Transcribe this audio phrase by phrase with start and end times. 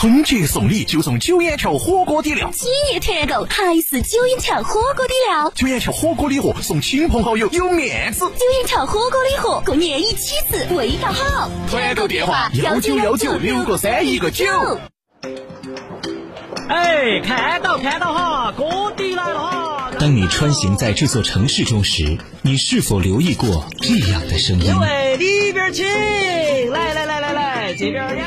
[0.00, 5.52] 春节送礼就送九眼桥火锅底料，企业团购还是九眼桥火锅底料。
[5.54, 8.20] 九眼桥火锅礼盒送亲朋好友有面子。
[8.20, 11.50] 九眼桥火锅礼盒过年一起吃，味道好。
[11.70, 14.46] 团购电话：幺九幺九六个三一个九。
[16.70, 19.92] 哎，看到看到哈，锅底来了哈！
[19.98, 24.72] 当你穿行在这座城市中时，你是否留意过这样的声音？
[24.72, 25.84] 各位里边请，
[26.70, 27.29] 来来来来来，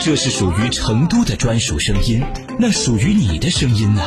[0.00, 2.22] 这是属于成都的专属声音，
[2.58, 4.02] 那属于你的声音呢？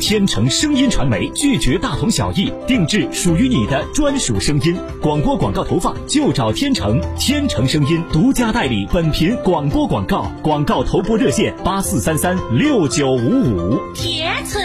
[0.00, 4.76] 天成声音传媒拒绝大同小异，定制属于你的专属声音。
[5.00, 13.78] 广播广告投放就找天成，天成声音独家代理本频广播广告，广告投播热线八四三三六九五五。
[13.94, 14.60] 天成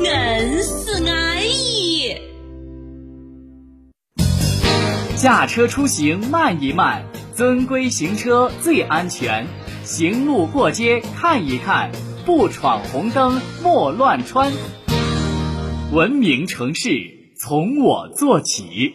[0.00, 0.10] 硬
[0.62, 2.16] 是安逸。
[5.16, 7.04] 驾车出行慢一慢，
[7.34, 9.46] 遵规行车最安全。
[9.84, 11.90] 行路过街看一看。
[12.24, 14.52] 不闯红灯，莫乱穿。
[15.90, 18.94] 文明城市从我做起。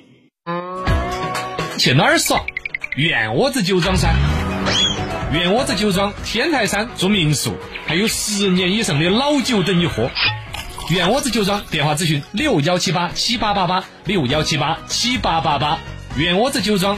[1.78, 2.42] 去哪儿耍？
[2.96, 4.16] 院窝子酒庄噻。
[5.34, 10.10] 院窝子酒庄天台山住民宿，还有十年以上的老酒等你喝。
[10.90, 15.80] 院窝子酒庄电话咨询：六幺七八七八八八六幺七八七八八八。
[16.16, 16.98] 院窝子酒庄，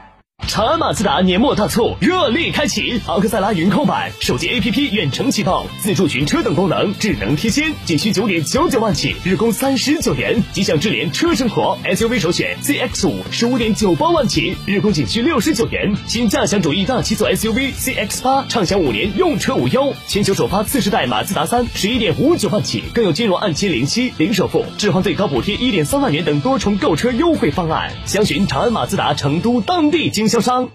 [0.51, 10.43] 长安马自达年末大促热力开启，昂克赛拉云控版手机 APP 远程启动，自助寻车等功能智能贴心，仅需九点九九万起，日供三十九元。
[10.51, 15.95] 吉祥智联车生活 SUV 首选 CX 五十五点九八万起，日供仅需六十九元。
[16.05, 27.89] 新驾享主义大七座 SUV CX 八畅享五年用车无忧，全球首发次世代马自达三十一点五九万起，更有金融按揭零息零首付，置换最高补贴一点三万元等多重购车优惠方案。
[28.05, 30.69] 详询长安马自达成都当地经销商。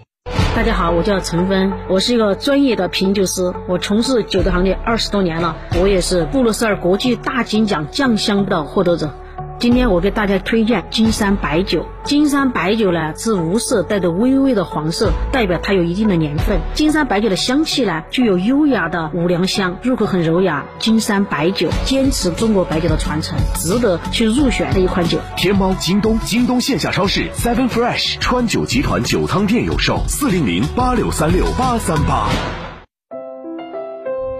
[0.55, 9.13] 大家好，我叫陈芬，我是一个专业的品酒师，我从事酒的行业二十多年了，我也是布鲁塞尔国际大金奖酱香的获得者。
[9.59, 11.83] 今天我给大家推荐金山白酒。
[12.03, 16.59] 金山白酒呢是无色，带着微微的黄色，代表它有一定的年份。
[16.75, 20.63] 金山白酒的香气呢具有优雅的五粮香，入口很柔雅。
[20.77, 25.17] 金山白酒坚持中国白酒的传承，值得去入选的一款酒。
[25.35, 32.29] 天猫、京东、京东线下超市、Seven Fresh、川酒集团酒仓店有售，四零零八六三六八三八。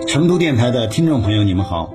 [0.07, 1.89] 成都电台的听众朋友，你们好，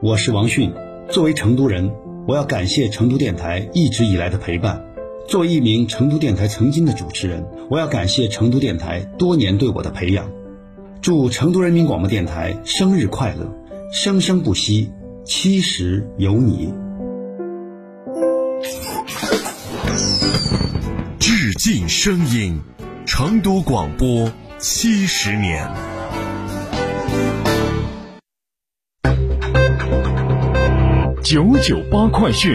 [0.00, 0.72] 我是王迅。
[1.10, 1.92] 作为成都人。
[2.26, 4.84] 我要感谢成都电台一直以来的陪伴。
[5.28, 10.30] 作为一名成都电台曾经的主持人，我要感谢成都电台多年对我的培养。
[11.00, 13.52] 祝成都人民广播电台生日快乐，
[13.92, 14.90] 生生不息，
[15.24, 16.72] 七十有你。
[21.18, 22.60] 致敬声音，
[23.04, 25.68] 成都广播七十年。
[31.32, 32.54] 九九八快讯。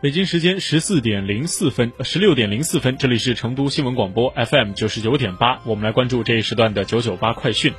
[0.00, 7.72] 北京时间十四点零四分，十六点零四分，这里是成都新闻广播 FM 九十九点八，我们来关注这一时段的九九八快讯。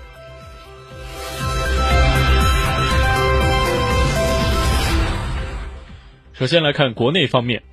[6.32, 7.64] 首先来看国内方面。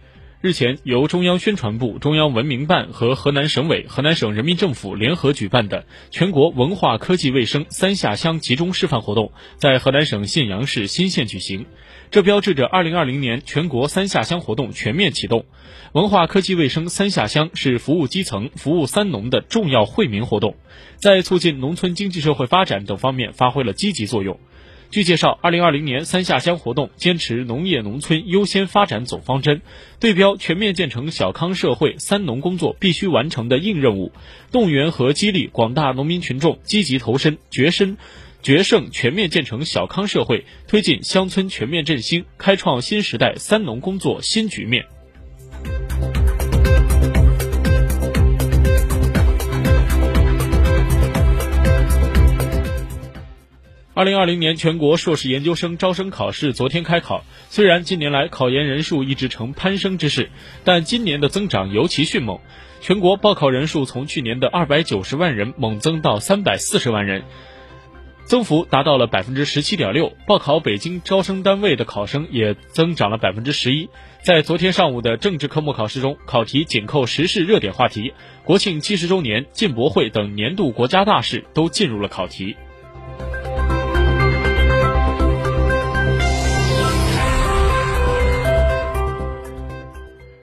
[0.43, 11.67] 日前，由中央宣传部、中央文明办和河南省委、河南省人民政府联合举办的全国文化科技卫生三下乡集中示范活动，在河南省信阳市新县举行。
[12.11, 15.45] 这标志着2020年全国三下乡活动全面启动。
[15.93, 20.57] 文化科技卫生三下乡是服务基层、服务三农的重要惠民活动，
[20.97, 24.41] 在促进农村经济社会发展等方面发挥了积极作用。
[24.91, 29.63] 据介绍，二零二零年三下乡活动坚持农业农村优先发展总方针，
[30.01, 34.11] 对标全面建成小康社会三农工作必须完成的硬任务，
[34.51, 37.99] 动员和激励广大农民群众积极投身决身
[38.43, 44.87] 决胜全面建成小康社会，推进乡村全面振兴，开创新时代三农工作新局面。
[54.01, 60.31] 二零二零年全国硕士研究生招生考试昨天开考，虽然近年来考研人数一直呈攀升之势，
[60.65, 62.39] 但今年的增长尤其迅猛。
[62.81, 67.25] 全国报考人数从去年的二百九十万人猛增到三百四十万人，
[68.25, 70.17] 增幅达到了百分之十七点六。
[70.27, 73.91] 报考北京招生单位的考生也增长了百分之十一。
[74.23, 78.15] 在昨天上午的政治科目考试中，考题紧扣时事热点话题，
[78.45, 82.57] 国庆七十周年、进博会等年度国家大事都进入了考题。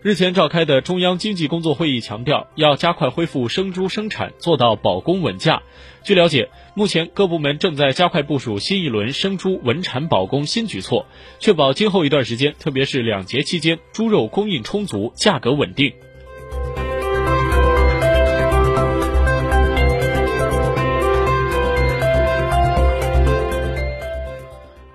[0.07, 5.63] 日前召开的中央经济工作会议强调，要加快恢复生猪生产，做到保供稳价。
[6.01, 11.05] 据了解，目前各部门正在加快部署新一轮生猪稳产保供新举措，
[11.39, 15.91] 确保今后一段时间，特别是两节期间，猪肉供应充足，价格稳定。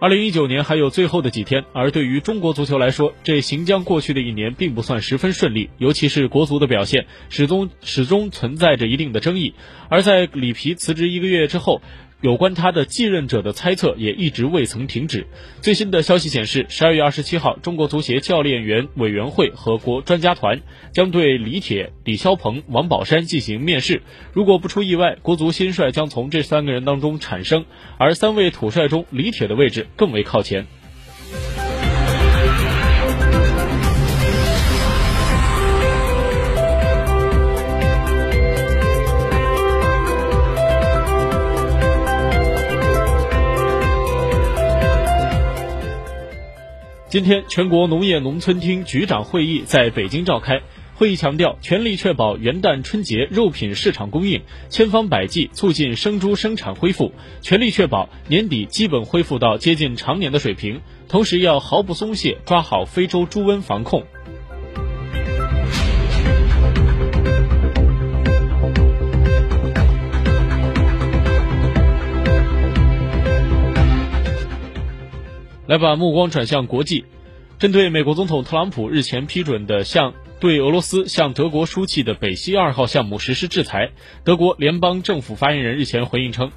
[0.02, 9.54] 二零一九年还有最后的几天，而对于中国足球来说，这行将过去的一年并不算十分顺利，尤其是国足的表现始终始终存在着一定的争议。
[9.88, 11.80] 而在里皮辞职一个月之后。
[12.22, 15.26] 有关他的继任者的猜测也一直未曾停止。
[15.60, 24.02] 最新的消息显示，十二月二十七号，中国足协教练员委员会和国专家团将对李铁、李霄鹏、王宝山进行面试。
[24.32, 27.64] 如果不出意外，国足新帅将从这三个人当中产生。
[27.98, 30.68] 而三位土帅中，李铁的位置更为靠前。
[47.12, 50.62] 今天，全国农业农村厅局长会议在北京召开。
[50.94, 57.12] 会议强调，全力确保元旦春节肉品市场供应，千方百计促进生猪生产恢复，
[57.42, 60.80] 全力确保年底基本恢复到接近常年的水平。
[61.06, 64.04] 同时，要毫不松懈抓好非洲猪瘟防控。
[75.66, 77.04] 来把目光转向国际，
[77.58, 83.90] 针对美国总统特朗普日前批准的向对俄罗斯向德国输气的北溪二号项目实施制裁，
[84.24, 86.50] 德国联邦政府发言人日前回应称，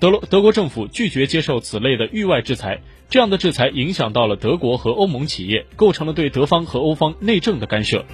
[0.00, 8.04] 德罗德国政府拒绝接受此类的域外制裁，这样的制裁影响到了德国和欧盟企业，构成了对德方和欧方内政的干涉。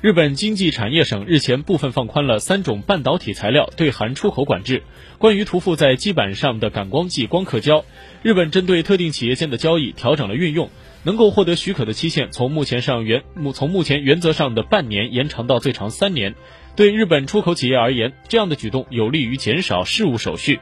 [0.00, 4.84] 日本经济产业省日前部分放宽了三种半导体材料对韩出口管制。
[5.18, 7.84] 关于涂覆在基板上的感光剂光刻胶，
[8.22, 10.70] 日本针对特定企业间的交易调整了运用，
[11.02, 16.36] 能够获得许可的期限从目前上原从目前原则上的半年延长到最长三年。
[16.76, 20.60] 对日本出口企业而言，这样的举动有利于减少事务手续。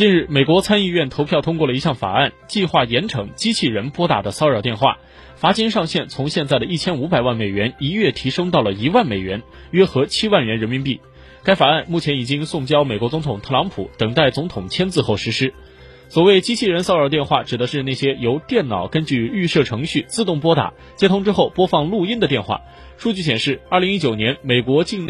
[0.00, 4.96] 近日，美国参议院投票通过了一项法案，计划严惩机器人拨打的骚扰电话，
[5.36, 9.42] 罚金上限从现在的一千五百万美元一跃提升到了一万美元，
[9.72, 11.02] 约合七万元人民币。
[11.44, 15.52] 该法案目前已经送交美国总统特朗普，等待总统签字后实施。
[16.08, 22.62] 所谓机器人骚扰电话，指的是那些由电脑根据预设程序自动拨打、接通之后播放录音的电话。
[22.96, 25.08] 数据显示，二零一九年美国境内。